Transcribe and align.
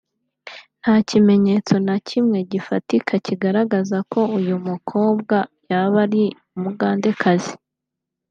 nta 0.81 0.95
kimenyetso 1.09 1.73
na 1.87 1.95
kimwe 2.07 2.37
gifatika 2.51 3.13
kigaragaza 3.25 3.97
ko 4.11 4.19
uyu 4.37 4.55
mukobwa 4.67 5.37
yaba 5.69 5.99
ari 6.05 6.23
umugandekazi 6.55 7.53